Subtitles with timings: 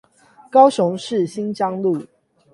[0.49, 2.03] 高雄市新疆路